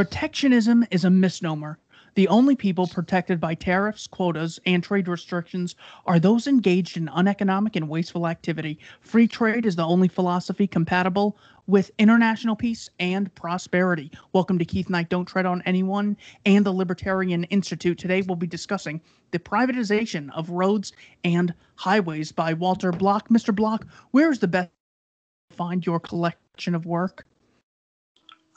[0.00, 1.78] Protectionism is a misnomer.
[2.14, 5.74] The only people protected by tariffs, quotas, and trade restrictions
[6.06, 8.78] are those engaged in uneconomic and wasteful activity.
[9.02, 11.36] Free trade is the only philosophy compatible
[11.66, 14.10] with international peace and prosperity.
[14.32, 17.98] Welcome to Keith Knight Don't Tread on Anyone and the Libertarian Institute.
[17.98, 20.94] Today we'll be discussing the privatization of roads
[21.24, 23.28] and highways by Walter Block.
[23.28, 23.54] Mr.
[23.54, 24.70] Block, where is the best
[25.50, 27.26] find your collection of work?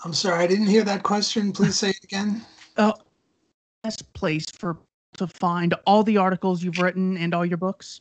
[0.04, 1.52] I'm sorry, I didn't hear that question.
[1.52, 2.46] Please say it again.
[2.76, 2.92] Uh,
[3.84, 4.78] best place for
[5.18, 8.00] to find all the articles you've written and all your books?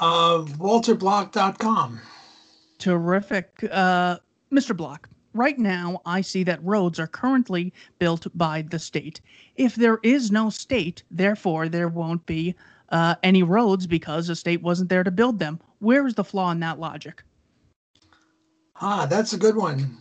[0.00, 2.00] Uh, WalterBlock.com.
[2.78, 3.68] Terrific.
[3.70, 4.18] Uh,
[4.52, 4.76] Mr.
[4.76, 9.20] Block, right now I see that roads are currently built by the state.
[9.56, 12.54] If there is no state, therefore there won't be
[12.90, 15.60] uh, any roads because the state wasn't there to build them.
[15.80, 17.22] Where is the flaw in that logic?
[18.80, 19.96] Ah, that's a good one.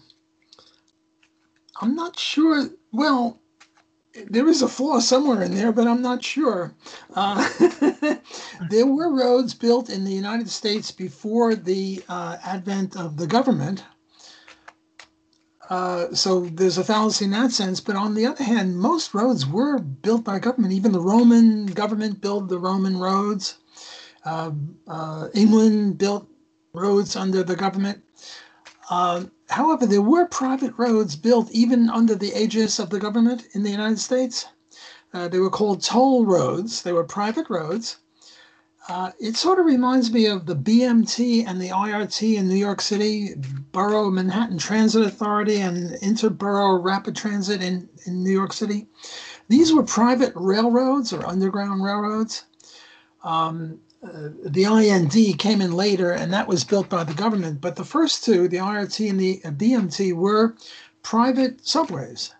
[1.80, 2.70] I'm not sure.
[2.92, 3.40] Well,
[4.30, 6.74] there is a flaw somewhere in there, but I'm not sure.
[7.16, 7.48] Uh,
[8.70, 13.84] there were roads built in the United States before the uh, advent of the government.
[15.70, 17.80] Uh, so there's a fallacy in that sense.
[17.80, 20.74] But on the other hand, most roads were built by government.
[20.74, 23.58] Even the Roman government built the Roman roads.
[24.26, 24.52] Uh,
[24.88, 26.28] uh, England built
[26.74, 28.04] roads under the government.
[28.92, 33.64] Uh, however, there were private roads built even under the aegis of the government in
[33.64, 34.48] the United States.
[35.14, 36.82] Uh, they were called toll roads.
[36.82, 37.98] They were private roads.
[38.90, 42.82] Uh, it sort of reminds me of the BMT and the IRT in New York
[42.82, 43.36] City,
[43.72, 48.88] Borough Manhattan Transit Authority and Interborough Rapid Transit in, in New York City.
[49.48, 52.44] These were private railroads or underground railroads.
[53.24, 57.62] Um, uh, the IND came in later, and that was built by the government.
[57.62, 60.56] But the first two, the IRT and the BMT, were
[61.04, 62.34] private subways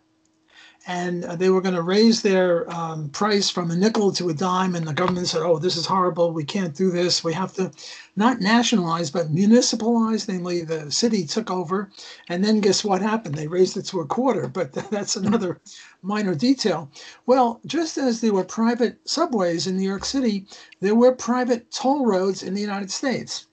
[0.88, 4.74] and they were going to raise their um, price from a nickel to a dime
[4.74, 6.32] and the government said oh this is horrible.
[6.32, 7.24] We can't do this.
[7.24, 7.72] We have to
[8.16, 11.92] not nationalize but municipalize namely the city took over
[12.30, 13.36] and then guess what happened?
[13.36, 15.62] They raised it to a quarter but that's another
[16.02, 16.90] minor detail.
[17.28, 20.48] Well just as there were private subways in new york city
[20.80, 23.46] there were private toll roads in the united states.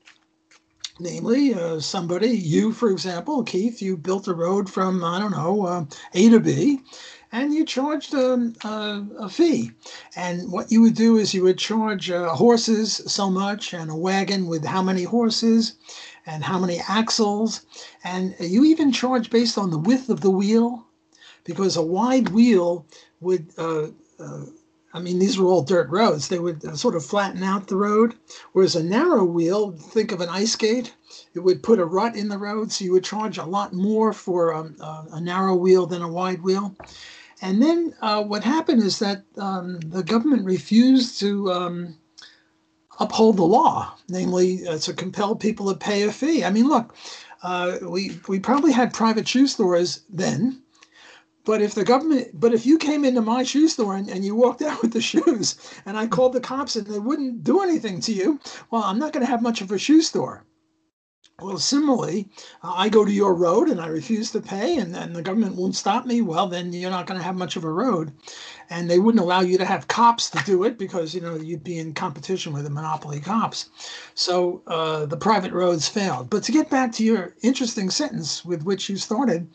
[1.00, 5.66] Namely uh, somebody you for example keith you built a road from i don't know
[5.66, 6.80] uh, a to b
[7.32, 9.70] and you charged a, a, a, fee.
[10.16, 13.94] And what you would do is you would charge uh, horses so much, and a
[13.94, 15.74] wagon with how many horses,
[16.26, 17.62] and how many axles,
[18.04, 20.86] and you even charge based on the width of the wheel,
[21.44, 22.86] because a wide wheel
[23.20, 23.50] would.
[23.56, 24.44] Uh, uh,
[24.94, 26.28] I mean, these were all dirt roads.
[26.28, 28.14] They would uh, sort of flatten out the road.
[28.52, 30.94] Whereas a narrow wheel, think of an ice skate,
[31.34, 32.72] it would put a rut in the road.
[32.72, 36.08] So you would charge a lot more for um, uh, a narrow wheel than a
[36.08, 36.74] wide wheel.
[37.40, 41.96] And then uh, what happened is that um, the government refused to um,
[42.98, 46.44] uphold the law, namely uh, to compel people to pay a fee.
[46.44, 46.94] I mean, look,
[47.42, 50.62] uh, we we probably had private shoe stores then,
[51.44, 54.34] but if the government, but if you came into my shoe store and, and you
[54.34, 55.56] walked out with the shoes,
[55.86, 59.12] and I called the cops and they wouldn't do anything to you, well, I'm not
[59.12, 60.44] going to have much of a shoe store.
[61.40, 62.28] Well, similarly,
[62.64, 65.54] uh, I go to your road and I refuse to pay, and then the government
[65.54, 66.20] won't stop me.
[66.20, 68.10] Well, then you're not going to have much of a road,
[68.70, 71.62] and they wouldn't allow you to have cops to do it because you know you'd
[71.62, 73.70] be in competition with the monopoly cops.
[74.14, 76.28] So uh, the private roads failed.
[76.28, 79.48] But to get back to your interesting sentence with which you started,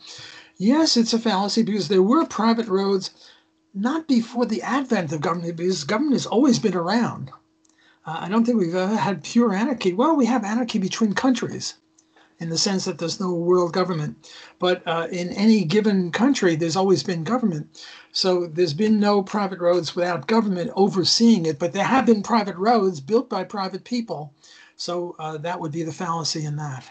[0.56, 3.10] yes, it's a fallacy because there were private roads
[3.74, 7.30] not before the advent of government, because government has always been around.
[8.06, 9.94] Uh, I don't think we've ever had pure anarchy.
[9.94, 11.76] Well, we have anarchy between countries
[12.40, 14.30] in the sense that there's no world government.
[14.60, 17.82] But uh, in any given country, there's always been government.
[18.12, 21.58] So there's been no private roads without government overseeing it.
[21.60, 24.34] But there have been private roads built by private people.
[24.76, 26.90] So uh, that would be the fallacy in that.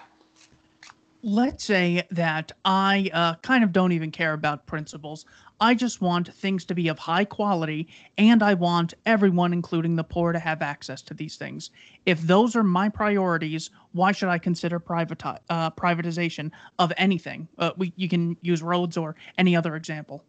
[1.25, 5.25] Let's say that I uh, kind of don't even care about principles.
[5.63, 7.87] I just want things to be of high quality,
[8.19, 11.71] and I want everyone, including the poor, to have access to these things.
[12.05, 16.51] If those are my priorities, why should I consider privati- uh, privatization
[16.81, 17.47] of anything?
[17.59, 20.25] Uh, we, you can use roads or any other example.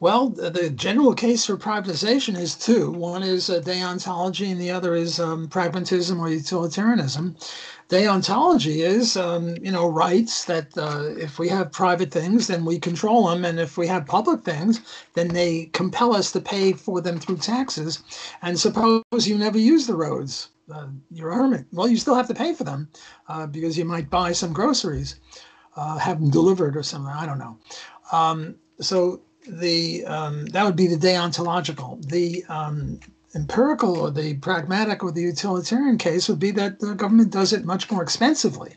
[0.00, 2.90] Well, the general case for privatization is two.
[2.90, 7.36] One is uh, deontology, and the other is um, pragmatism or utilitarianism.
[7.88, 12.78] Deontology is, um, you know, rights that uh, if we have private things, then we
[12.78, 14.80] control them, and if we have public things,
[15.14, 18.02] then they compel us to pay for them through taxes.
[18.42, 21.66] And suppose you never use the roads, uh, you're a hermit.
[21.72, 22.88] Well, you still have to pay for them
[23.28, 25.16] uh, because you might buy some groceries.
[25.76, 27.12] uh, have them delivered or something.
[27.12, 27.58] I don't know.
[28.12, 32.02] Um, so the um, that would be the deontological.
[32.08, 33.00] The um,
[33.34, 37.64] empirical or the pragmatic or the utilitarian case would be that the government does it
[37.64, 38.76] much more expensively.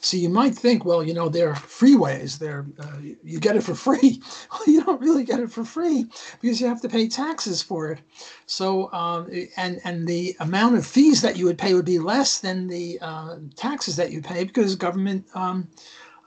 [0.00, 2.38] So you might think, well, you know, they're freeways.
[2.38, 4.20] They're uh, you get it for free.
[4.52, 6.06] Well, you don't really get it for free
[6.40, 8.00] because you have to pay taxes for it.
[8.46, 12.40] So um, and and the amount of fees that you would pay would be less
[12.40, 15.24] than the uh, taxes that you pay because government.
[15.34, 15.68] Um,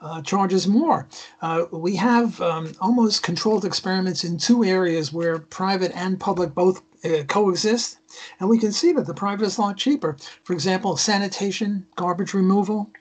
[0.05, 1.07] uh, charges more.
[1.41, 6.83] Uh, we have um, almost controlled experiments in two areas where private and public both
[7.03, 7.97] uh, coexist,
[8.39, 10.15] and we can see that the private is a lot cheaper.
[10.43, 12.91] For example, sanitation, garbage removal.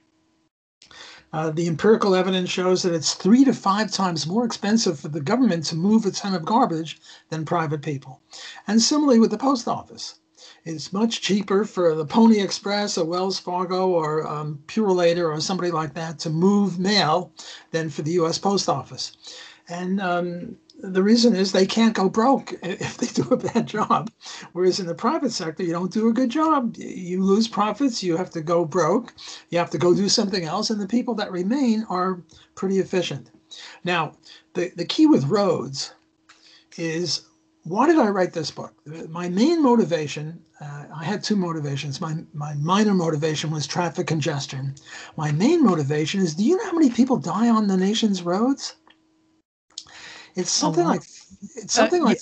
[1.32, 5.20] Uh, the empirical evidence shows that it's three to five times more expensive for the
[5.20, 8.20] government to move a ton of garbage than private people.
[8.66, 10.20] And similarly with the post office.
[10.64, 15.70] It's much cheaper for the Pony Express or Wells Fargo or um, Purolator or somebody
[15.70, 17.32] like that to move mail
[17.70, 18.38] than for the U.S.
[18.38, 19.14] Post Office.
[19.68, 24.10] And um, the reason is they can't go broke if they do a bad job.
[24.52, 28.16] Whereas in the private sector, you don't do a good job, you lose profits, you
[28.16, 29.12] have to go broke,
[29.50, 32.22] you have to go do something else, and the people that remain are
[32.54, 33.30] pretty efficient.
[33.84, 34.12] Now,
[34.54, 35.92] the, the key with roads
[36.78, 37.22] is
[37.64, 38.74] why did I write this book?
[39.08, 41.98] My main motivation, uh, I had two motivations.
[42.00, 44.74] My, my minor motivation was traffic congestion.
[45.16, 48.76] My main motivation is do you know how many people die on the nation's roads?
[50.36, 51.02] It's something like,
[51.56, 52.18] it's something uh, like.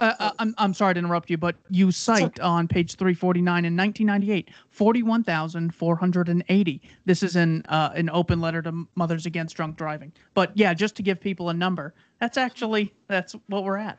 [0.00, 3.76] Uh, uh, I'm, I'm sorry to interrupt you, but you cite on page 349 in
[3.76, 6.82] 1998, 41,480.
[7.04, 10.12] This is an uh, an open letter to Mothers Against Drunk Driving.
[10.34, 13.98] But yeah, just to give people a number, that's actually that's what we're at.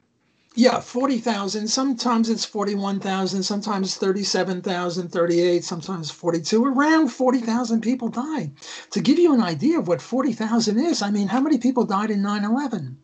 [0.55, 1.67] Yeah, 40,000.
[1.67, 6.65] Sometimes it's 41,000, sometimes 37,000, 38, sometimes 42.
[6.65, 8.51] Around 40,000 people died.
[8.91, 12.09] To give you an idea of what 40,000 is, I mean, how many people died
[12.09, 12.97] in 9 11?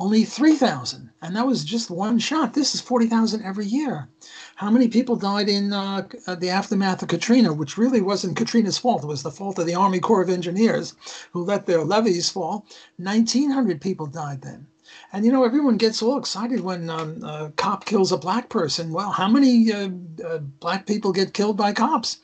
[0.00, 1.10] Only 3,000.
[1.22, 2.54] And that was just one shot.
[2.54, 4.08] This is 40,000 every year.
[4.56, 8.78] How many people died in uh, uh, the aftermath of Katrina, which really wasn't Katrina's
[8.78, 9.04] fault?
[9.04, 10.94] It was the fault of the Army Corps of Engineers
[11.32, 12.66] who let their levees fall.
[12.96, 14.66] 1,900 people died then.
[15.14, 18.90] And you know, everyone gets all excited when um, a cop kills a black person.
[18.92, 19.90] Well, how many uh,
[20.26, 22.18] uh, black people get killed by cops?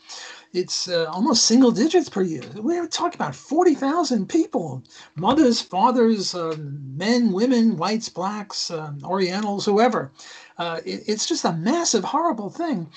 [0.52, 2.42] It's uh, almost single digits per year.
[2.56, 4.82] We're talking about 40,000 people
[5.14, 10.10] mothers, fathers, uh, men, women, whites, blacks, uh, Orientals, whoever.
[10.58, 12.90] Uh, it, it's just a massive, horrible thing.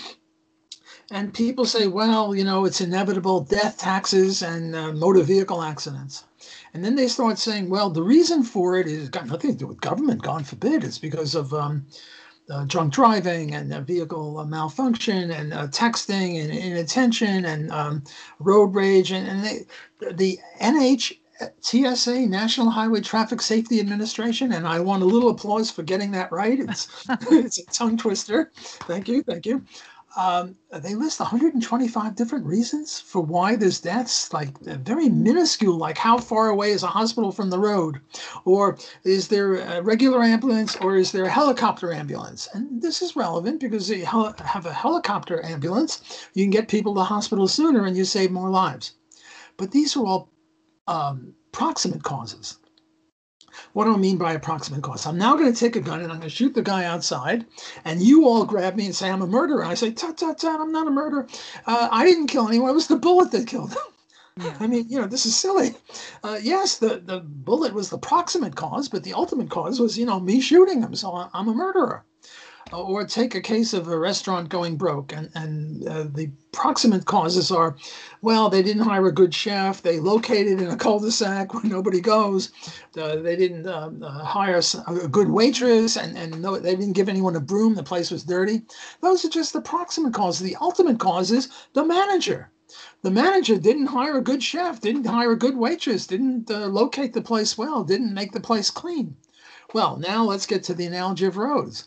[1.12, 6.24] And people say, well, you know, it's inevitable death, taxes, and motor vehicle accidents.
[6.74, 9.68] And then they start saying, well, the reason for it is got nothing to do
[9.68, 10.84] with government, God forbid.
[10.84, 11.86] It's because of um,
[12.50, 18.04] uh, drunk driving and uh, vehicle uh, malfunction and uh, texting and inattention and um,
[18.40, 19.12] road rage.
[19.12, 21.18] And, and they, the NH.
[21.62, 26.32] TSA, National Highway Traffic Safety Administration, and I want a little applause for getting that
[26.32, 26.58] right.
[26.60, 28.52] It's it's a tongue twister.
[28.56, 29.66] Thank you, thank you
[30.16, 36.18] um, they list 125 different reasons for why there's deaths, like very minuscule, like how
[36.18, 38.00] far away is a hospital from the road,
[38.46, 42.48] or is there a regular ambulance, or is there a helicopter ambulance?
[42.54, 47.00] And this is relevant because you have a helicopter ambulance, you can get people to
[47.00, 48.94] the hospital sooner and you save more lives.
[49.58, 50.30] But these are all
[50.88, 52.58] um, proximate causes.
[53.74, 55.06] What do I mean by approximate cause?
[55.06, 57.46] I'm now going to take a gun and I'm going to shoot the guy outside,
[57.86, 59.64] and you all grab me and say I'm a murderer.
[59.66, 61.28] I say, tut, tut, tut, I'm not a murderer.
[61.66, 62.70] Uh, I didn't kill anyone.
[62.70, 63.84] It was the bullet that killed him.
[64.38, 64.58] Yeah.
[64.60, 65.76] I mean, you know, this is silly.
[66.24, 70.06] Uh, yes, the, the bullet was the proximate cause, but the ultimate cause was, you
[70.06, 70.96] know, me shooting him.
[70.96, 72.04] So I'm a murderer
[72.72, 77.52] or take a case of a restaurant going broke and, and uh, the proximate causes
[77.52, 77.76] are
[78.22, 82.52] well they didn't hire a good chef they located in a cul-de-sac where nobody goes
[82.98, 87.10] uh, they didn't uh, uh hire a good waitress and, and no, they didn't give
[87.10, 88.62] anyone a broom the place was dirty.
[89.02, 90.42] Those are just the proximate causes.
[90.42, 92.52] The ultimate cause is the manager.
[93.02, 97.14] The manager didn't hire a good chef didn't hire a good waitress didn't uh, locate
[97.14, 99.16] the place well didn't make the place clean.
[99.74, 101.86] Well now let's get to the analogy of roads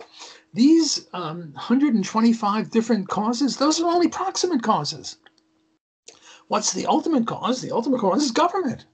[0.55, 5.17] these um, 125 different causes, those are only proximate causes.
[6.49, 7.61] What's the ultimate cause?
[7.61, 8.87] The ultimate cause is government.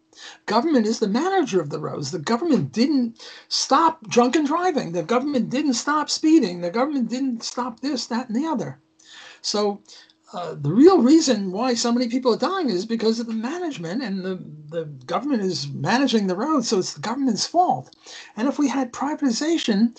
[0.47, 2.11] Government is the manager of the roads.
[2.11, 3.19] The government didn't
[3.49, 4.93] stop drunken driving.
[4.93, 6.61] The government didn't stop speeding.
[6.61, 8.81] The government didn't stop this, that, and the other.
[9.41, 9.83] So
[10.33, 14.03] uh, the real reason why so many people are dying is because of the management
[14.03, 17.95] and the, the government is managing the roads, so it's the government's fault.
[18.37, 19.99] And if we had privatization,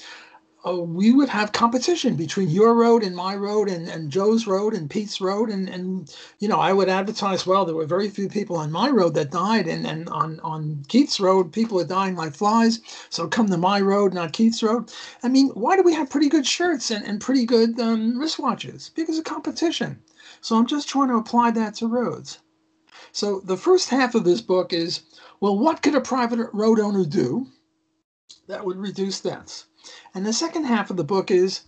[0.65, 4.73] uh, we would have competition between your road and my road and, and Joe's road
[4.73, 5.49] and Pete's road.
[5.49, 8.89] And, and, you know, I would advertise, well, there were very few people on my
[8.89, 9.67] road that died.
[9.67, 12.79] And, and on, on Keith's road, people are dying like flies.
[13.09, 14.91] So come to my road, not Keith's road.
[15.21, 18.93] I mean, why do we have pretty good shirts and, and pretty good um, wristwatches?
[18.95, 20.01] Because of competition.
[20.39, 22.39] So I'm just trying to apply that to roads.
[23.11, 25.01] So the first half of this book is,
[25.39, 27.47] well, what could a private road owner do
[28.47, 29.65] that would reduce deaths?
[30.15, 31.61] And the second half of the book is,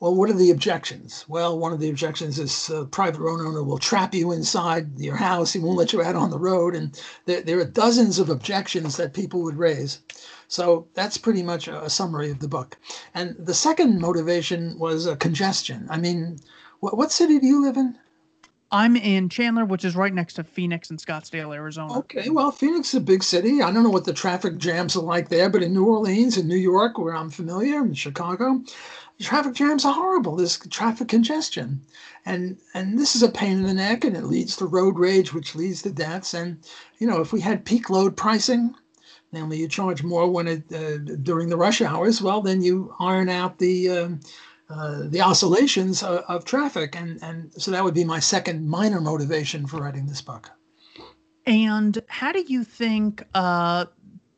[0.00, 1.24] well, what are the objections?
[1.28, 5.16] Well, one of the objections is a private road owner will trap you inside your
[5.16, 5.52] house.
[5.52, 6.74] He won't let you out on the road.
[6.74, 10.00] And there, there are dozens of objections that people would raise.
[10.48, 12.76] So that's pretty much a, summary of the book.
[13.14, 15.86] And the second motivation was a congestion.
[15.90, 16.38] I mean,
[16.80, 17.96] what, what city do you live in?
[18.72, 21.98] I'm in Chandler, which is right next to Phoenix and Scottsdale, Arizona.
[21.98, 23.62] Okay, well, Phoenix is a big city.
[23.62, 26.48] I don't know what the traffic jams are like there, but in New Orleans and
[26.48, 28.62] New York, where I'm familiar, in Chicago,
[29.20, 30.36] traffic jams are horrible.
[30.36, 31.80] There's traffic congestion,
[32.24, 35.34] and and this is a pain in the neck, and it leads to road rage,
[35.34, 36.32] which leads to deaths.
[36.32, 36.58] And
[36.98, 38.74] you know, if we had peak load pricing,
[39.32, 43.28] namely you charge more when it uh, during the rush hours, well, then you iron
[43.28, 44.08] out the uh,
[44.70, 46.96] uh, the oscillations of, of, traffic.
[46.96, 50.50] And, and so that would be my second minor motivation for writing this book.
[51.46, 53.86] And how do you think uh,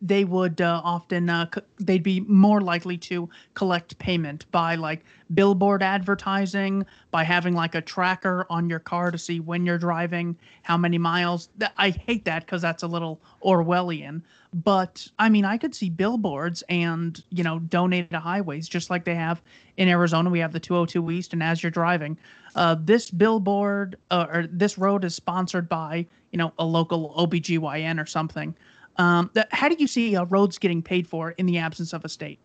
[0.02, 1.46] they would uh, often uh,
[1.78, 7.80] they'd be more likely to collect payment by like billboard advertising by having like a
[7.80, 11.48] tracker on your car to see when you're driving how many miles.
[11.78, 14.22] I hate that because that's a little orwellian
[14.54, 19.14] but i mean i could see billboards and you know donated highways just like they
[19.14, 19.40] have
[19.78, 20.28] in arizona.
[20.28, 22.18] We have the 202 east and as you're driving
[22.54, 28.00] uh, this billboard uh, or this road is sponsored by you know a local obgyn
[28.00, 28.54] or something
[28.96, 32.08] um, how do you see uh, roads getting paid for in the absence of a
[32.08, 32.38] state?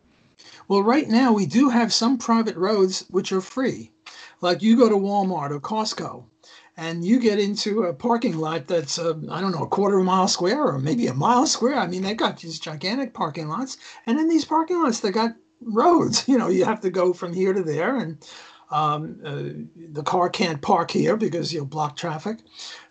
[0.68, 3.92] Well, right now we do have some private roads which are free.
[4.42, 6.25] Like you go to Walmart or Costco
[6.77, 10.04] and you get into a parking lot that's, uh, I don't know, a quarter of
[10.04, 11.75] a mile square or maybe a mile square.
[11.75, 13.77] I mean, they've got these gigantic parking lots.
[14.06, 16.27] And in these parking lots, they got roads.
[16.27, 17.98] You know, you have to go from here to there.
[17.98, 18.24] And
[18.70, 19.44] um, uh,
[19.94, 22.40] the car can't park here because you'll block traffic.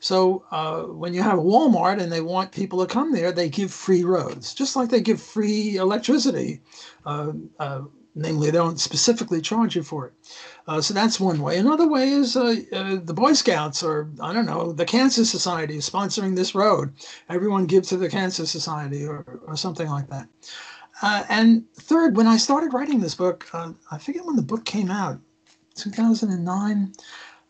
[0.00, 3.72] So uh, when you have Walmart and they want people to come there, they give
[3.72, 6.60] free roads, just like they give free electricity.
[7.04, 7.82] Uh, uh
[8.18, 10.14] namely, they don't specifically charge you for it.
[10.66, 11.58] Uh, so that's one way.
[11.58, 15.90] Another way is uh, the Boy Scouts or, I don't know, the Cancer Society is
[15.90, 16.94] sponsoring this road.
[17.28, 20.28] Everyone give to the Cancer Society or, or something like that.
[21.02, 25.20] and third, when I started writing this book, I forget when the book came out,
[25.76, 26.92] 2009.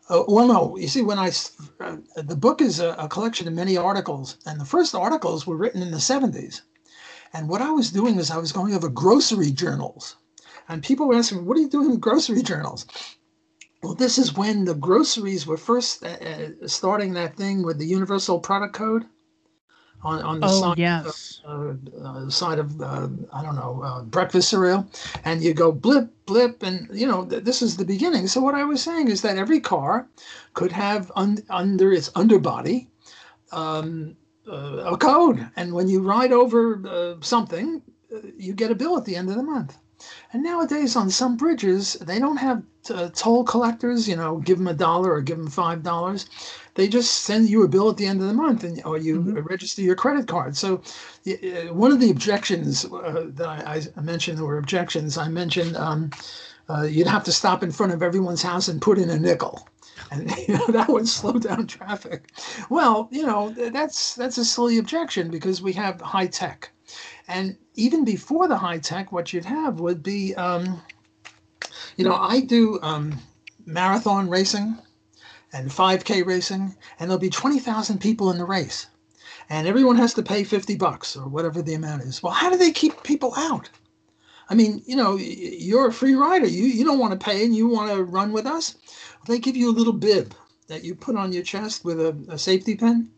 [0.09, 1.31] Uh, well, no, you see, when I,
[1.79, 5.57] uh, the book is a, a, collection of many articles, and the first articles were
[5.57, 6.61] written in the 70s.
[7.33, 10.15] And what I was doing was I was going over grocery journals.
[10.69, 12.85] And people were asking, what are you doing with grocery journals?
[13.83, 17.85] Well, this is when the groceries were first uh, uh starting that thing with the
[17.85, 19.05] Universal Product Code
[20.03, 21.41] on, on the oh, side, yes.
[21.43, 24.87] of, uh, uh, side of uh, I don't know uh, breakfast cereal,
[25.25, 28.27] and you go blip blip, and you know th- this is the beginning.
[28.27, 30.07] So what I was saying is that every car
[30.53, 32.89] could have un- under its underbody
[33.51, 34.15] um,
[34.47, 37.81] uh, a code, and when you ride over uh, something,
[38.37, 39.77] you get a bill at the end of the month.
[40.31, 42.61] And nowadays, on some bridges, they don't have
[42.91, 44.07] uh, toll collectors.
[44.07, 46.27] You know, give them a dollar or give them five dollars.
[46.77, 49.19] They just send you a bill at the end of the month, and or you
[49.19, 49.39] mm-hmm.
[49.39, 50.55] register your credit card.
[50.55, 50.83] So,
[51.27, 55.17] uh, one of the objections uh, that I, I, mentioned, were objections.
[55.17, 56.11] I mentioned um,
[56.69, 59.67] uh, you'd have to stop in front of everyone's house and put in a nickel
[60.11, 62.29] and you know, that would slow down traffic.
[62.69, 66.69] Well, you know that's that's a silly objection because we have high tech,
[67.27, 70.81] and even before the high tech, what you'd have would be, um,
[71.95, 73.19] you know, I do um,
[73.65, 74.77] marathon racing
[75.53, 78.87] and 5K racing, and there'll be 20,000 people in the race,
[79.49, 82.21] and everyone has to pay 50 bucks or whatever the amount is.
[82.21, 83.69] Well, how do they keep people out?
[84.49, 86.47] I mean, you know, you're a free rider.
[86.47, 88.75] You you don't want to pay and you want to run with us.
[89.27, 90.33] They give you a little bib
[90.67, 93.09] that you put on your chest with a, a safety pin.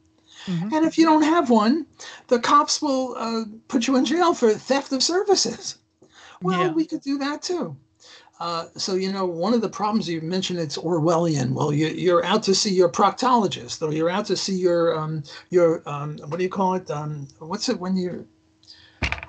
[0.46, 0.74] Mm-hmm.
[0.74, 1.86] And if you don't have one,
[2.28, 5.78] the cops will uh, put you in jail for theft of services.
[6.42, 6.72] Well, yeah.
[6.72, 7.76] we could do that too.
[8.40, 11.52] Uh, so you know, one of the problems you mentioned it's Orwellian.
[11.52, 15.24] Well, you, are out to see your proctologist, or you're out to see your um,
[15.50, 16.90] your um, what do you call it?
[16.90, 18.28] Um, what's it when you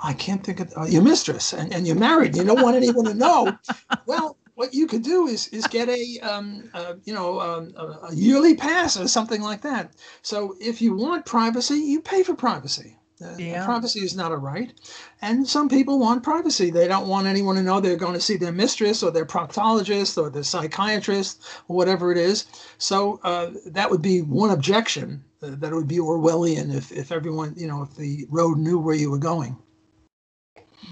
[0.02, 2.36] I can't think of uh, your mistress, and, and you're married.
[2.36, 3.58] You don't want anyone to know.
[4.06, 8.08] well, what you could do is is get a um, uh, you know um, a,
[8.08, 9.92] a, yearly pass or something like that.
[10.22, 12.96] So if you want privacy, you pay for privacy.
[13.22, 13.64] Uh, yeah.
[13.64, 14.72] Privacy is not a right.
[15.20, 16.70] And some people want privacy.
[16.70, 20.16] They don't want anyone to know they're going to see their mistress or their proctologist
[20.16, 22.46] or their psychiatrist or whatever it is.
[22.78, 27.54] So uh, that would be one objection uh, that would be Orwellian if, if everyone,
[27.56, 29.56] you know, if the road knew where you were going.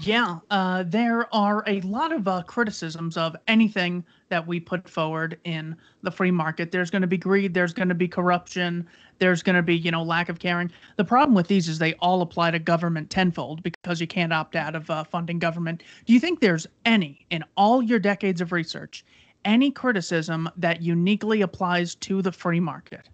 [0.01, 5.37] Yeah, uh, there are a lot of uh, criticisms of anything that we put forward
[5.43, 6.71] in the free market.
[6.71, 8.87] There's going to be greed, there's going to be corruption,
[9.19, 10.71] there's going to be, you know, lack of caring.
[10.95, 14.55] The problem with these is they all apply to government tenfold because you can't opt
[14.55, 15.83] out of uh, funding government.
[16.05, 19.03] Do you think there's any, in all your decades of research,
[19.45, 23.09] any criticism that uniquely applies to the free market?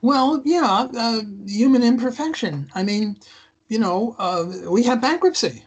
[0.00, 2.70] Well, yeah, uh, human imperfection.
[2.74, 3.18] I mean,
[3.68, 5.65] you know, uh, we have bankruptcy,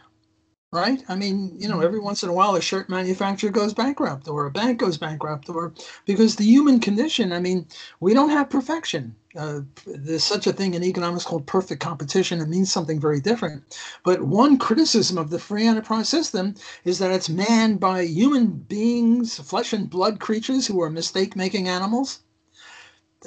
[0.72, 1.02] right?
[1.08, 4.46] I mean, you know, every once in a while a shirt manufacturer goes bankrupt or
[4.46, 5.72] a bank goes bankrupt or
[6.06, 7.66] because the human condition, I mean,
[7.98, 9.16] we don't have perfection.
[9.36, 12.40] Uh, there's such a thing in economics called perfect competition.
[12.40, 13.62] It means something very different.
[14.04, 19.38] But one criticism of the free enterprise system is that it's manned by human beings,
[19.38, 22.20] flesh and blood creatures who are mistake making animals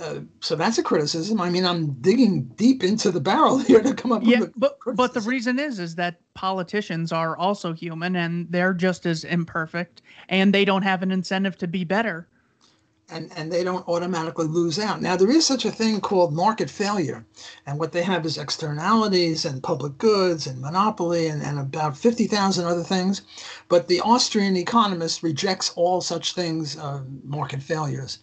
[0.02, 1.40] uh, so that's a criticism.
[1.40, 4.54] I mean, I'm digging deep into the barrel here to come up yeah, with.
[4.56, 9.24] but but the reason is is that politicians are also human and they're just as
[9.24, 12.28] imperfect, and they don't have an incentive to be better.
[13.10, 15.00] And and they don't automatically lose out.
[15.00, 17.24] Now there is such a thing called market failure,
[17.68, 22.26] and what they have is externalities and public goods and monopoly and, and about fifty
[22.26, 23.22] thousand other things.
[23.68, 28.20] But the Austrian economist rejects all such things, uh, market failures.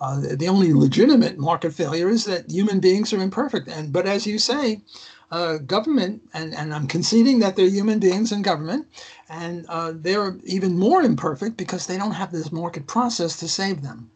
[0.00, 3.68] Uh, the only legitimate market failure is that human beings are imperfect.
[3.68, 4.82] And but as you say,
[5.30, 8.86] uh, government and, and I'm conceding that they're human beings in government,
[9.28, 13.82] and uh, they're even more imperfect because they don't have this market process to save
[13.82, 14.10] them.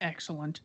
[0.00, 0.60] Excellent.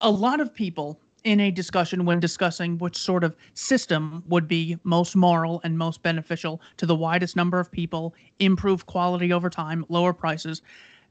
[0.00, 4.78] A lot of people in a discussion when discussing which sort of system would be
[4.84, 9.84] most moral and most beneficial to the widest number of people, improve quality over time,
[9.88, 10.62] lower prices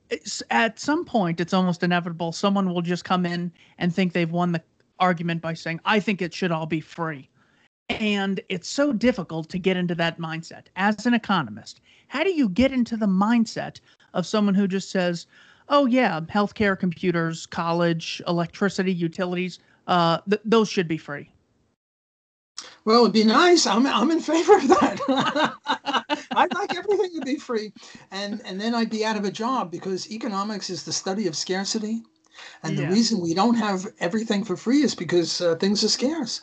[0.10, 4.32] it's, at some point it's almost inevitable someone will just come in and think they've
[4.32, 4.62] won the
[5.00, 7.30] argument by saying i think it should all be free
[7.90, 12.50] and it's so difficult to get into that mindset as an economist how do you
[12.50, 13.80] get into the mindset
[14.14, 15.28] of someone who just says
[15.70, 21.30] oh yeah healthcare computers college electricity utilities uh, th- those should be free
[22.86, 23.66] well, it'd be nice.
[23.66, 26.05] I'm I'm in favor of that.
[26.32, 27.74] I'd like everything to be free,
[28.12, 31.36] and and then I'd be out of a job because economics is the study of
[31.36, 32.04] scarcity,
[32.64, 32.86] and yeah.
[32.86, 36.42] the reason we don't have everything for free is because uh, things are scarce.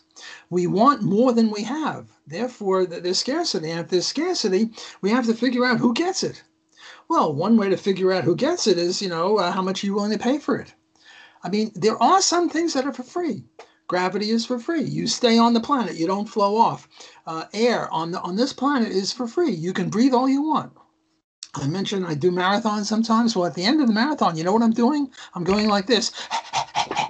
[0.50, 2.08] We want more than we have.
[2.26, 6.42] Therefore, there's scarcity, and if there's scarcity, we have to figure out who gets it.
[7.08, 9.82] Well, one way to figure out who gets it is, you know, uh, how much
[9.82, 10.72] are you willing to pay for it.
[11.42, 13.44] I mean, there are some things that are for free.
[13.92, 14.84] Gravity is for free.
[14.84, 15.96] You stay on the planet.
[15.96, 16.88] You don't flow off.
[17.26, 19.50] Uh, air on the on this planet is for free.
[19.52, 20.72] You can breathe all you want.
[21.56, 23.36] I mentioned I do marathons sometimes.
[23.36, 25.10] Well, at the end of the marathon, you know what I'm doing?
[25.34, 26.10] I'm going like this.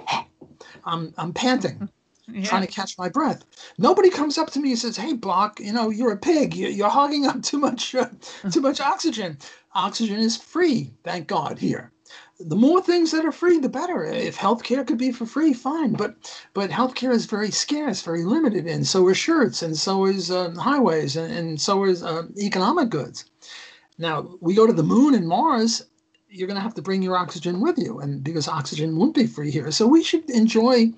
[0.83, 1.87] I'm I'm panting,
[2.27, 2.43] yeah.
[2.43, 3.45] trying to catch my breath.
[3.77, 6.53] Nobody comes up to me and says, "Hey, Block, you know you're a pig.
[6.53, 8.09] You're hogging up too much uh,
[8.51, 9.37] too much oxygen.
[9.73, 11.92] Oxygen is free, thank God here."
[12.39, 14.03] The more things that are free, the better.
[14.03, 15.93] If healthcare could be for free, fine.
[15.93, 16.15] But
[16.53, 20.51] but healthcare is very scarce, very limited, and so are shirts, and so is uh,
[20.51, 23.25] highways, and, and so is uh, economic goods.
[23.97, 25.85] Now we go to the moon and Mars.
[26.29, 29.27] You're going to have to bring your oxygen with you, and because oxygen won't be
[29.27, 30.91] free here, so we should enjoy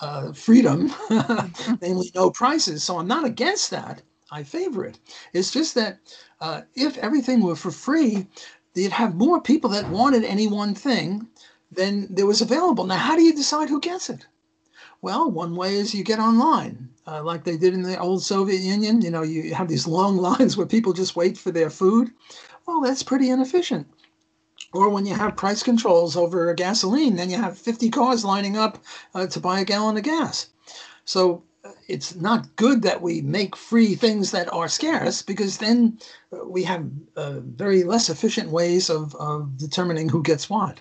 [0.00, 0.92] uh, freedom,
[1.80, 2.84] namely no prices.
[2.84, 4.02] So I'm not against that.
[4.32, 4.98] I favor it.
[5.32, 5.98] It's just that
[6.40, 8.28] uh, if everything were for free,
[8.74, 11.26] you'd have more people that wanted any one thing
[11.72, 12.84] than there was available.
[12.84, 14.26] Now, how do you decide who gets it?
[15.02, 18.60] Well, one way is you get online, uh, like they did in the old Soviet
[18.60, 19.00] Union.
[19.00, 22.10] You know, you have these long lines where people just wait for their food.
[22.66, 23.86] Well, that's pretty inefficient.
[24.72, 28.78] Or when you have price controls over gasoline, then you have 50 cars lining up
[29.14, 30.48] uh, to buy a gallon of gas.
[31.04, 31.42] So
[31.90, 35.98] it's not good that we make free things that are scarce because then
[36.44, 40.80] we have uh, very less efficient ways of, of determining who gets what.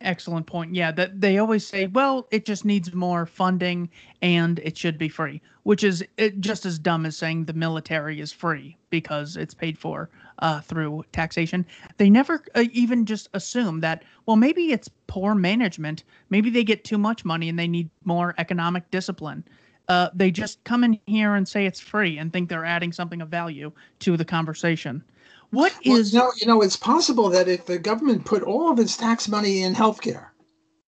[0.00, 0.74] Excellent point.
[0.74, 3.90] Yeah, that they always say, well, it just needs more funding
[4.22, 6.04] and it should be free, which is
[6.38, 10.08] just as dumb as saying the military is free because it's paid for
[10.38, 11.66] uh, through taxation.
[11.96, 16.04] They never uh, even just assume that, well, maybe it's poor management.
[16.30, 19.42] Maybe they get too much money and they need more economic discipline.
[19.88, 23.22] Uh, they just come in here and say it's free and think they're adding something
[23.22, 25.02] of value to the conversation.
[25.50, 28.78] What well, is no, you know, it's possible that if the government put all of
[28.78, 30.26] its tax money in healthcare,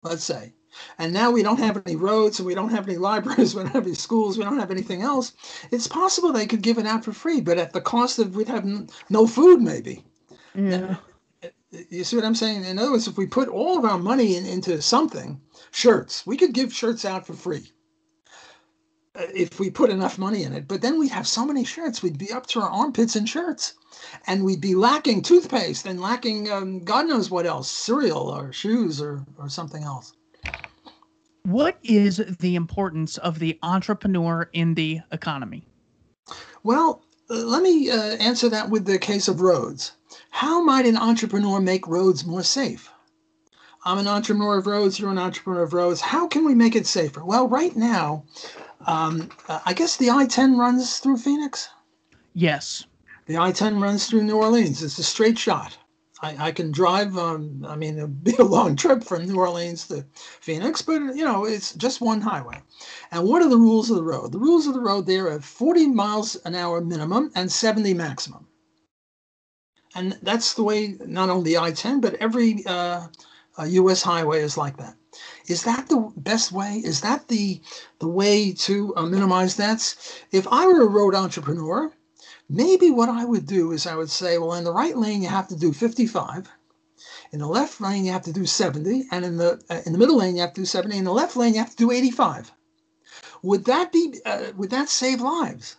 [0.02, 0.52] let's say,
[0.98, 3.72] and now we don't have any roads and we don't have any libraries, we don't
[3.72, 5.32] have any schools, we don't have anything else,
[5.70, 8.48] it's possible they could give it out for free, but at the cost of we'd
[8.48, 8.66] have
[9.08, 10.04] no food maybe.
[10.54, 10.96] Yeah.
[11.88, 12.66] You see what I'm saying?
[12.66, 16.36] In other words, if we put all of our money in, into something, shirts, we
[16.36, 17.72] could give shirts out for free
[19.14, 20.66] if we put enough money in it.
[20.66, 23.74] But then we'd have so many shirts, we'd be up to our armpits in shirts.
[24.26, 29.00] And we'd be lacking toothpaste and lacking um, God knows what else, cereal or shoes
[29.00, 30.14] or, or something else.
[31.44, 35.66] What is the importance of the entrepreneur in the economy?
[36.62, 39.92] Well, uh, let me uh, answer that with the case of roads.
[40.30, 42.91] How might an entrepreneur make roads more safe?
[43.84, 46.00] I'm an entrepreneur of roads, you're an entrepreneur of roads.
[46.00, 47.24] How can we make it safer?
[47.24, 48.24] Well, right now,
[48.86, 51.68] um, uh, I guess the I 10 runs through Phoenix.
[52.32, 52.84] Yes.
[53.26, 54.82] The I 10 runs through New Orleans.
[54.82, 55.76] It's a straight shot.
[56.22, 57.18] I, I can drive.
[57.18, 60.04] Um, I mean, it'd be a long trip from New Orleans to
[60.40, 62.62] Phoenix, but you know, it's just one highway.
[63.10, 64.30] And what are the rules of the road?
[64.30, 68.46] The rules of the road there are 40 miles an hour minimum and 70 maximum.
[69.94, 73.08] And that's the way not only I-10 but every uh,
[73.58, 74.02] U.S.
[74.02, 74.96] highway is like that.
[75.46, 76.80] Is that the best way?
[76.84, 77.60] Is that the
[77.98, 80.20] the way to uh, minimize deaths?
[80.30, 81.92] If I were a road entrepreneur,
[82.54, 85.28] Maybe what I would do is I would say, well, in the right lane, you
[85.28, 86.50] have to do 55.
[87.32, 89.06] In the left lane, you have to do 70.
[89.10, 90.98] And in the, uh, in the middle lane, you have to do 70.
[90.98, 92.52] In the left lane, you have to do 85.
[93.42, 95.76] Would that be, uh, would that save lives?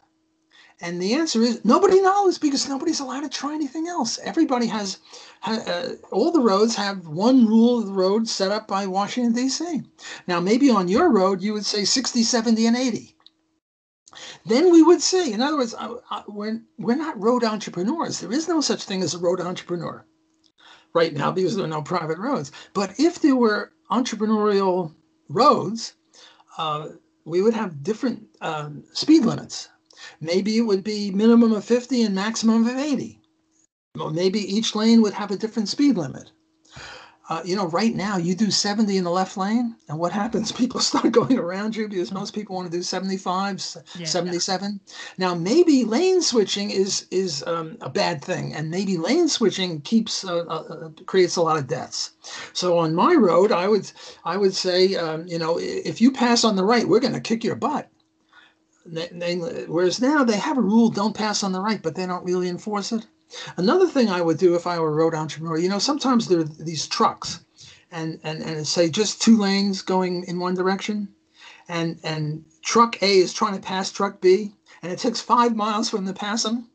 [0.81, 4.19] And the answer is nobody knows because nobody's allowed to try anything else.
[4.23, 4.99] Everybody has,
[5.45, 9.83] uh, all the roads have one rule of the road set up by Washington, D.C.
[10.27, 13.15] Now, maybe on your road, you would say 60, 70, and 80
[14.45, 15.33] then we would see.
[15.33, 18.19] In other words, uh, uh, we're, we're not road entrepreneurs.
[18.19, 20.05] There is no such thing as a road entrepreneur
[20.93, 22.51] right now because there are no private roads.
[22.73, 24.93] But if there were entrepreneurial
[25.29, 25.93] roads,
[26.57, 26.89] uh,
[27.25, 29.69] we would have different um, speed limits.
[30.19, 33.19] Maybe it would be minimum of 50 and maximum of 80.
[33.99, 36.31] Or maybe each lane would have a different speed limit
[37.29, 40.51] uh, you know, right now you do 70 in the left lane, and what happens?
[40.63, 44.79] People start going around you because most people want to do 75, yeah, 77.
[44.85, 44.93] Yeah.
[45.17, 50.25] Now, maybe lane switching is is um, a bad thing, and maybe lane switching keeps
[50.25, 52.11] uh, uh, uh creates a lot of deaths.
[52.51, 53.89] So on my road, I would
[54.25, 57.21] I would say, um, you know, if you pass on the right, we're going to
[57.21, 57.89] kick your butt.
[58.85, 62.49] Whereas now they have a rule: don't pass on the right, but they don't really
[62.49, 63.05] enforce it.
[63.57, 66.39] Another thing I would do if I were a road entrepreneur, you know, sometimes there
[66.39, 67.43] are these trucks
[67.91, 71.07] and, and, and say just two lanes going in one direction.
[71.67, 75.89] And, and truck A is trying to pass truck B, and it takes five miles
[75.89, 76.69] for them to pass them.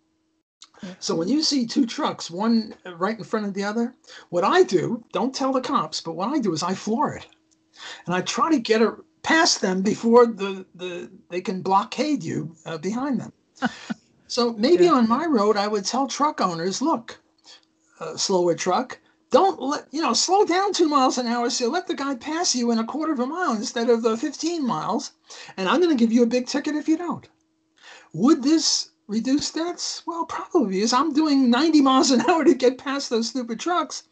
[0.99, 3.95] So when you see two trucks, one right in front of the other,
[4.31, 7.27] what I do, don't tell the cops, but what I do is I floor it.
[8.07, 8.93] And I try to get it
[9.29, 13.33] past them before the, the they can blockade you uh, behind them.
[14.31, 14.93] So maybe yeah.
[14.93, 17.19] on my road, I would tell truck owners, look,
[17.99, 18.99] uh, slower truck,
[19.31, 21.49] don't let, you know, slow down two miles an hour.
[21.49, 24.19] So let the guy pass you in a quarter of a mile instead of the
[24.19, 25.13] 15 miles.
[25.57, 27.27] And I'm going to give you a big ticket if you don't.
[28.13, 30.03] Would this reduce deaths?
[30.07, 34.03] Well, probably because I'm doing 90 miles an hour to get past those stupid trucks.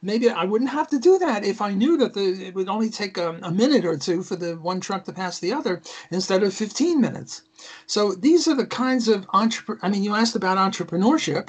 [0.00, 2.88] Maybe I wouldn't have to do that if I knew that the, it would only
[2.88, 6.42] take a, a minute or two for the one truck to pass the other instead
[6.42, 7.42] of 15 minutes.
[7.86, 9.80] So these are the kinds of entrepreneur.
[9.82, 11.48] I mean, you asked about entrepreneurship,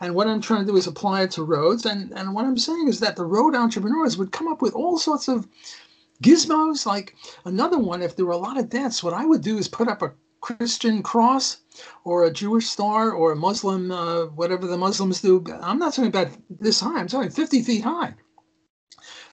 [0.00, 1.86] and what I'm trying to do is apply it to roads.
[1.86, 4.98] And and what I'm saying is that the road entrepreneurs would come up with all
[4.98, 5.46] sorts of
[6.22, 6.86] gizmos.
[6.86, 9.68] Like another one, if there were a lot of deaths, what I would do is
[9.68, 11.58] put up a Christian cross
[12.04, 15.44] or a Jewish star or a Muslim, uh, whatever the Muslims do.
[15.60, 18.14] I'm not talking about this high, I'm talking 50 feet high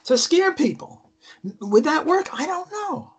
[0.06, 1.12] to scare people.
[1.62, 2.30] Would that work?
[2.34, 3.14] I don't know.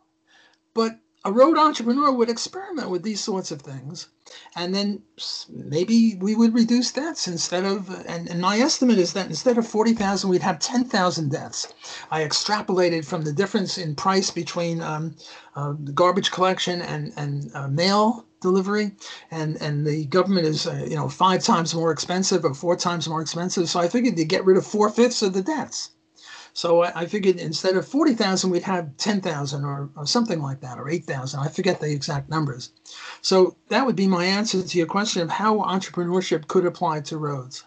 [0.74, 4.08] But a road entrepreneur would experiment with these sorts of things.
[4.54, 5.02] And then
[5.48, 9.66] maybe we would reduce deaths instead of and, and my estimate is that instead of
[9.66, 11.72] 40,000 we'd have 10,000 deaths
[12.10, 15.14] i extrapolated from the difference in price between um,
[15.54, 18.92] uh, garbage collection and and uh, mail delivery.
[19.30, 23.08] And and the government is uh, you know five times more expensive or four times
[23.08, 23.68] more expensive.
[23.68, 25.90] So i figured to get rid of four-fifths of the deaths
[26.56, 30.78] so I, I figured instead of 40,000, we'd have 10,000 or, or something like that,
[30.78, 31.38] or 8,000.
[31.38, 32.70] I forget the exact numbers.
[33.20, 37.18] So that would be my answer to your question of how entrepreneurship could apply to
[37.18, 37.64] roads.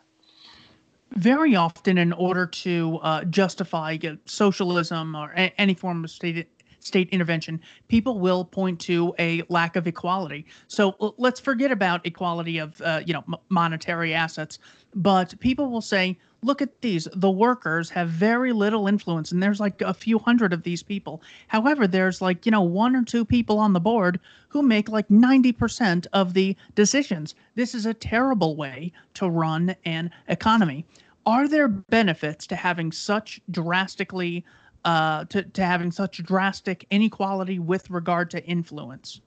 [1.11, 6.49] Very often, in order to uh, justify socialism or a- any form of state
[6.79, 10.47] state intervention, people will point to a lack of equality.
[10.67, 14.57] So let's forget about equality of uh, you know m- monetary assets,
[14.95, 17.07] but people will say, look at these.
[17.13, 21.21] The workers have very little influence, and there's like a few hundred of these people.
[21.47, 25.07] However, there's like, you know, one or two people on the board who make like
[25.09, 27.35] 90% of the decisions.
[27.55, 30.85] This is a terrible way to run an economy.
[31.25, 34.45] Are there benefits to having such drastically
[34.85, 39.21] uh, to, to having such drastic inequality with regard to influence?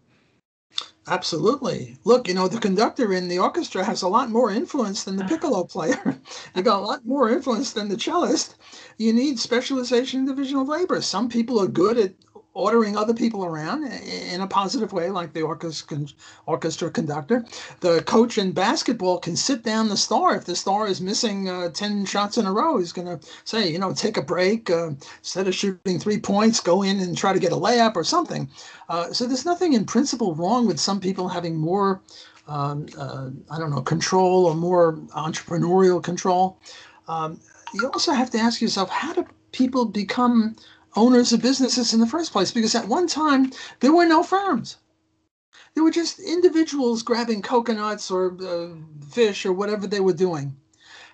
[1.06, 1.98] Absolutely.
[2.04, 5.24] Look, you know, the conductor in the orchestra has a lot more influence than the
[5.24, 6.20] piccolo player.
[6.54, 8.54] you got a lot more influence than the cellist.
[8.98, 11.00] You need specialization in division of labor.
[11.02, 12.14] Some people are good at
[12.54, 17.44] ordering other people around in a positive way, like the orchestra, conductor.
[17.80, 20.36] The coach in basketball can sit down the star.
[20.36, 23.70] If the star is missing uh, 10 shots in a row, he's going to say,
[23.70, 24.68] you know, take a break.
[24.68, 28.04] Uh, instead of shooting three points, go in and try to get a layup or
[28.04, 28.50] something.
[28.88, 32.02] Uh, so there's nothing in principle wrong with some people having more,
[32.48, 36.58] um, uh, I don't know, control or more entrepreneurial control.
[37.08, 37.40] Um,
[37.72, 40.56] you also have to ask yourself, how do people become
[40.96, 44.76] owners of businesses in the first place because at one time there were no firms.
[45.74, 48.74] There were just individuals grabbing coconuts or uh,
[49.10, 50.56] fish or whatever they were doing.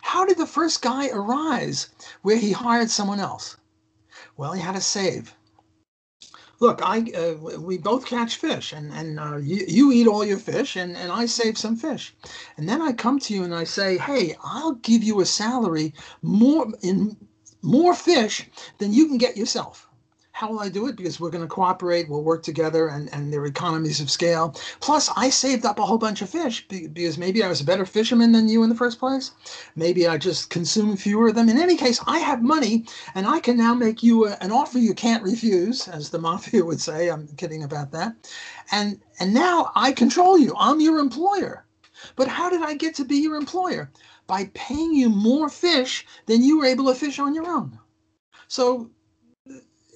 [0.01, 1.89] How did the first guy arise
[2.23, 3.57] where he hired someone else?
[4.37, 5.35] Well, he had to save.
[6.61, 10.39] Look, I uh, we both catch fish, and and uh, you, you eat all your
[10.39, 12.17] fish, and and I save some fish,
[12.57, 15.95] and then I come to you and I say, hey, I'll give you a salary
[16.21, 17.17] more in
[17.63, 18.47] more fish
[18.79, 19.89] than you can get yourself.
[20.39, 20.95] How will I do it?
[20.95, 24.55] Because we're going to cooperate, we'll work together, and, and there are economies of scale.
[24.79, 27.85] Plus, I saved up a whole bunch of fish because maybe I was a better
[27.85, 29.33] fisherman than you in the first place.
[29.75, 31.49] Maybe I just consumed fewer of them.
[31.49, 32.85] In any case, I have money,
[33.17, 36.65] and I can now make you a, an offer you can't refuse, as the mafia
[36.65, 37.11] would say.
[37.11, 38.15] I'm kidding about that.
[38.71, 40.55] And and now I control you.
[40.57, 41.65] I'm your employer.
[42.15, 43.91] But how did I get to be your employer?
[44.29, 47.77] By paying you more fish than you were able to fish on your own.
[48.47, 48.91] So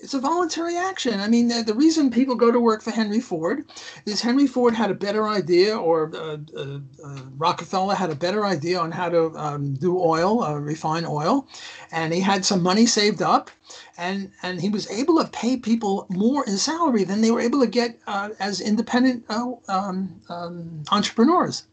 [0.03, 1.21] it's a voluntary action.
[1.21, 3.65] I mean, the, the, reason people go to work for Henry Ford
[4.05, 8.45] is Henry Ford had a better idea, or uh, uh, uh, Rockefeller had a better
[8.45, 11.47] idea on how to um, do oil, uh, refine oil,
[11.93, 13.49] and he had some money saved up,
[13.97, 17.61] and and he was able to pay people more in salary than they were able
[17.61, 21.65] to get uh, as independent uh, um, um, entrepreneurs.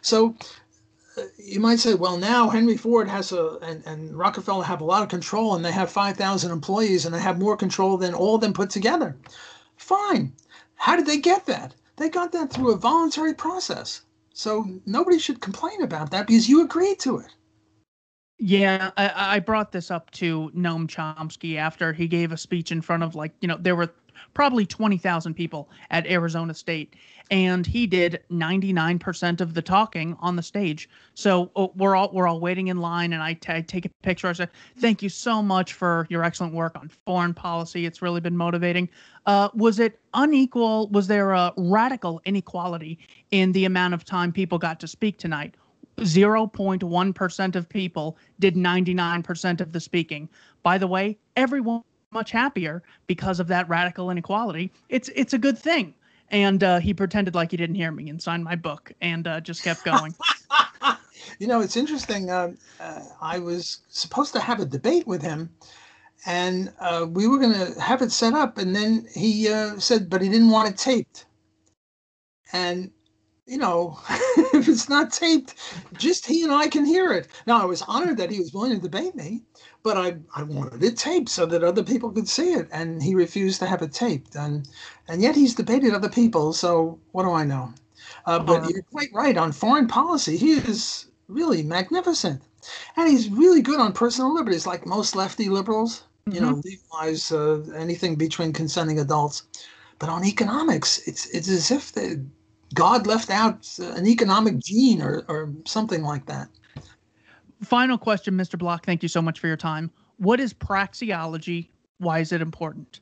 [0.00, 0.34] So
[1.36, 5.02] you might say, well, now Henry Ford has a and, and Rockefeller have a lot
[5.02, 8.36] of control, and they have five thousand employees, and they have more control than all
[8.36, 9.16] of them put together.
[9.76, 10.32] Fine.
[10.74, 11.74] How did they get that?
[11.96, 14.02] They got that through a voluntary process.
[14.34, 17.34] So nobody should complain about that because you agreed to it.
[18.38, 22.80] Yeah, I, I brought this up to Noam Chomsky after he gave a speech in
[22.80, 23.92] front of like you know there were
[24.34, 26.94] probably 20,000 people at Arizona State.
[27.30, 30.88] And he did 99% of the talking on the stage.
[31.14, 33.88] So oh, we're all we're all waiting in line, and I, t- I take a
[34.02, 34.28] picture.
[34.28, 37.86] I said, "Thank you so much for your excellent work on foreign policy.
[37.86, 38.88] It's really been motivating."
[39.26, 40.88] Uh, was it unequal?
[40.88, 42.98] Was there a radical inequality
[43.30, 45.54] in the amount of time people got to speak tonight?
[45.98, 50.28] 0.1% of people did 99% of the speaking.
[50.62, 51.82] By the way, everyone
[52.12, 54.70] much happier because of that radical inequality.
[54.88, 55.94] It's it's a good thing.
[56.32, 59.40] And uh, he pretended like he didn't hear me and signed my book and uh,
[59.40, 60.14] just kept going.
[61.38, 62.30] you know, it's interesting.
[62.30, 65.50] Uh, uh, I was supposed to have a debate with him,
[66.24, 70.08] and uh, we were going to have it set up, and then he uh, said,
[70.08, 71.26] but he didn't want it taped.
[72.54, 72.90] And
[73.52, 73.98] you know,
[74.54, 75.56] if it's not taped,
[75.98, 77.28] just he and I can hear it.
[77.46, 79.42] Now, I was honored that he was willing to debate me,
[79.82, 83.14] but I, I wanted it taped so that other people could see it, and he
[83.14, 84.36] refused to have it taped.
[84.36, 84.66] And
[85.06, 86.54] and yet he's debated other people.
[86.54, 87.74] So what do I know?
[88.24, 90.38] Uh, but uh, you're quite right on foreign policy.
[90.38, 92.40] He is really magnificent,
[92.96, 96.04] and he's really good on personal liberties, like most lefty liberals.
[96.24, 96.34] Mm-hmm.
[96.34, 96.68] You know, mm-hmm.
[96.70, 99.42] legalize uh, anything between consenting adults.
[99.98, 102.24] But on economics, it's it's as if the
[102.74, 106.48] God left out uh, an economic gene or, or something like that.
[107.62, 108.58] Final question, Mr.
[108.58, 108.84] Block.
[108.84, 109.90] Thank you so much for your time.
[110.16, 111.68] What is praxeology?
[111.98, 113.00] Why is it important?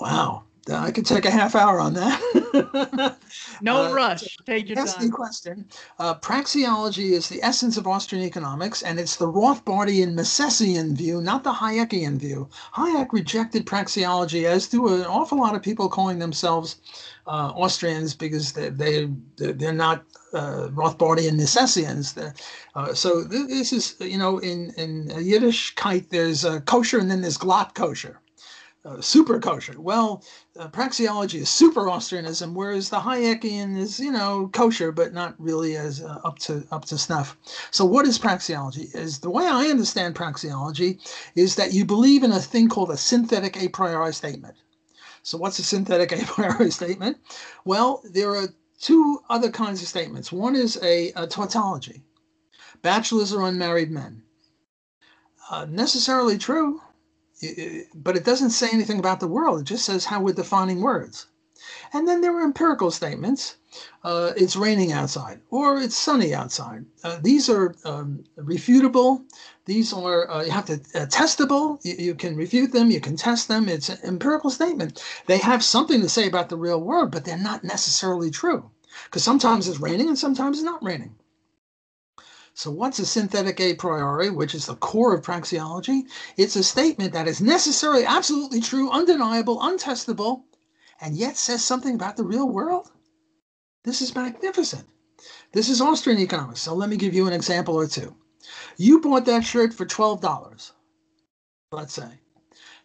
[0.00, 0.44] Wow.
[0.70, 3.16] I could take a half hour on that.
[3.62, 4.36] no uh, rush.
[4.44, 5.10] Take your time.
[5.10, 5.66] question.
[5.98, 11.44] Uh, praxeology is the essence of Austrian economics, and it's the Rothbardian Misesian view, not
[11.44, 12.48] the Hayekian view.
[12.74, 16.76] Hayek rejected praxeology, as do an awful lot of people calling themselves
[17.26, 22.16] uh, Austrians because they, they they're not uh, Rothbardian Misesians.
[22.74, 27.74] Uh, so this is you know in in Yiddishkeit there's kosher and then there's glatt
[27.74, 28.20] kosher.
[28.84, 29.80] Uh, super kosher.
[29.80, 30.22] Well,
[30.58, 35.76] uh, praxeology is super Austrianism, whereas the Hayekian is, you know, kosher, but not really
[35.76, 37.36] as uh, up to up to snuff.
[37.70, 38.94] So, what is praxeology?
[38.94, 41.00] Is the way I understand praxeology
[41.34, 44.54] is that you believe in a thing called a synthetic a priori statement.
[45.22, 47.18] So, what's a synthetic a priori statement?
[47.64, 48.48] Well, there are
[48.80, 50.30] two other kinds of statements.
[50.30, 52.04] One is a, a tautology.
[52.82, 54.22] Bachelors are unmarried men.
[55.50, 56.80] Uh, necessarily true
[57.94, 59.60] but it doesn't say anything about the world.
[59.60, 61.26] It just says how we're defining words.
[61.92, 63.56] And then there are empirical statements.
[64.02, 66.84] Uh, it's raining outside or it's sunny outside.
[67.04, 69.24] Uh, these are um, refutable.
[69.64, 71.78] These are, uh, you have to, uh, testable.
[71.84, 73.68] You, you, can refute them, you can test them.
[73.68, 75.02] It's an empirical statement.
[75.26, 78.70] They have something to say about the real world, but they're not necessarily true
[79.04, 81.14] because sometimes it's raining and sometimes it's not raining.
[82.58, 86.08] So, what's a synthetic a priori, which is the core of praxeology?
[86.36, 90.42] It's a statement that is necessarily, absolutely true, undeniable, untestable,
[91.00, 92.90] and yet says something about the real world.
[93.84, 94.88] This is magnificent.
[95.52, 96.60] This is Austrian economics.
[96.60, 98.16] So, let me give you an example or two.
[98.76, 100.72] You bought that shirt for $12,
[101.70, 102.10] let's say.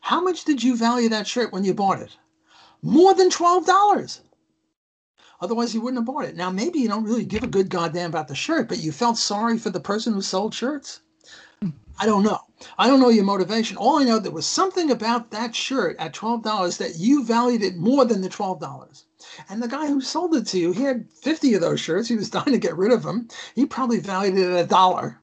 [0.02, 2.16] How much did you value that shirt when you bought it?
[2.84, 4.20] More than $12.
[5.44, 6.38] Otherwise, you wouldn't have bought it.
[6.38, 9.18] Now, maybe you don't really give a good goddamn about the shirt, but you felt
[9.18, 11.02] sorry for the person who sold shirts.
[12.00, 12.40] I don't know.
[12.78, 13.76] I don't know your motivation.
[13.76, 17.62] All I know there was something about that shirt at twelve dollars that you valued
[17.62, 19.04] it more than the twelve dollars.
[19.50, 22.08] And the guy who sold it to you, he had fifty of those shirts.
[22.08, 23.28] He was dying to get rid of them.
[23.54, 25.22] He probably valued it at a dollar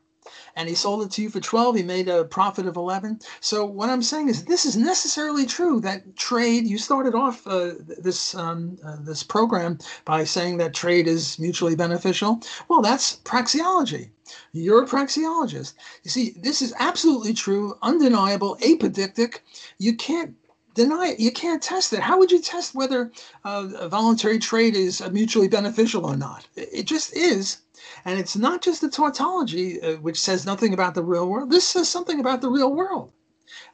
[0.60, 3.64] and he sold it to you for 12 he made a profit of 11 so
[3.64, 8.34] what i'm saying is this is necessarily true that trade you started off uh, this
[8.34, 12.40] um, uh, this program by saying that trade is mutually beneficial.
[12.68, 14.10] Well that's praxeology.
[14.52, 15.74] You're a praxeologist.
[16.04, 19.40] You see this is absolutely true undeniable apodictic.
[19.78, 20.34] You can't
[20.74, 21.20] deny it.
[21.20, 22.00] You can't test it.
[22.00, 23.10] How would you test whether
[23.44, 26.46] uh, voluntary trade is mutually beneficial or not?
[26.56, 27.58] It just is.
[28.04, 31.50] And it's not just the tautology, uh, which says nothing about the real world.
[31.50, 33.12] This says something about the real world.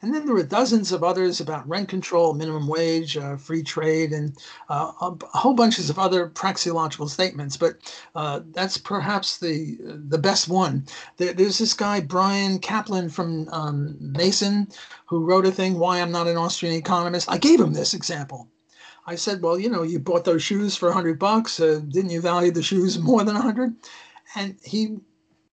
[0.01, 4.11] And then there were dozens of others about rent control, minimum wage, uh, free trade,
[4.11, 4.37] and
[4.69, 7.57] uh, a whole bunches of other praxeological statements.
[7.57, 7.77] But
[8.15, 10.85] uh, that's perhaps the the best one.
[11.17, 14.67] There, there's this guy Bryan Caplan from um, Mason
[15.05, 18.49] who wrote a thing, "Why I'm Not an Austrian Economist." I gave him this example.
[19.05, 21.59] I said, "Well, you know, you bought those shoes for a hundred bucks.
[21.59, 23.75] Uh, didn't you value the shoes more than a hundred?
[24.35, 24.97] And he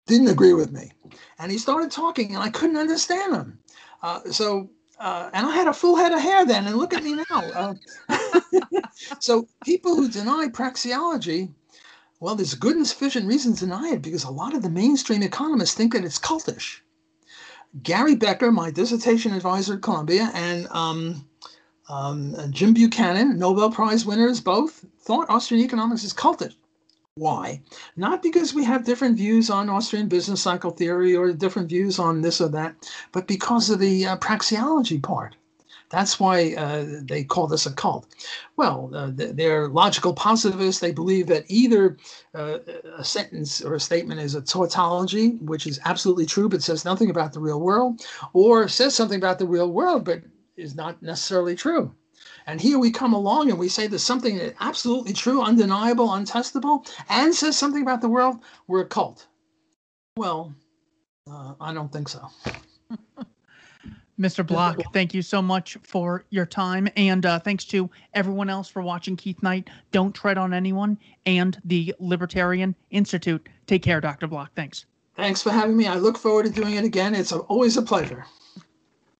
[0.06, 0.92] didn't agree with me,
[1.38, 3.58] and he started talking, and I couldn't understand him.
[4.02, 7.02] Uh, so, uh, and I had a full head of hair then, and look at
[7.02, 7.40] me now.
[7.40, 7.74] Uh,
[9.20, 11.50] so, people who deny praxeology,
[12.20, 15.22] well, there's good and sufficient reason to deny it because a lot of the mainstream
[15.22, 16.80] economists think that it's cultish.
[17.82, 21.24] Gary Becker, my dissertation advisor at Columbia, and um,
[21.88, 26.54] um, Jim Buchanan, Nobel Prize winners, both thought Austrian economics is cultish.
[27.18, 27.60] Why?
[27.96, 32.20] Not because we have different views on Austrian business cycle theory or different views on
[32.20, 32.76] this or that,
[33.12, 35.36] but because of the uh, praxeology part.
[35.90, 38.06] That's why uh, they call this a cult.
[38.56, 40.80] Well, uh, they're logical positivists.
[40.80, 41.96] They believe that either
[42.34, 42.58] uh,
[42.98, 47.08] a sentence or a statement is a tautology, which is absolutely true but says nothing
[47.08, 48.04] about the real world,
[48.34, 50.22] or says something about the real world but
[50.56, 51.94] is not necessarily true.
[52.48, 57.34] And here we come along and we say there's something absolutely true, undeniable, untestable, and
[57.34, 58.38] says something about the world.
[58.66, 59.26] We're a cult.
[60.16, 60.54] Well,
[61.30, 62.26] uh, I don't think so.
[64.18, 64.44] Mr.
[64.44, 66.88] Block, thank you so much for your time.
[66.96, 69.68] And uh, thanks to everyone else for watching Keith Knight.
[69.92, 73.46] Don't tread on anyone and the Libertarian Institute.
[73.66, 74.26] Take care, Dr.
[74.26, 74.52] Block.
[74.56, 74.86] Thanks.
[75.16, 75.86] Thanks for having me.
[75.86, 77.14] I look forward to doing it again.
[77.14, 78.24] It's always a pleasure.